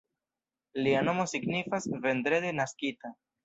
Lia 0.87 1.03
nomo 1.11 1.27
signifas 1.33 1.87
"vendrede 2.09 2.59
naskita. 2.65 3.17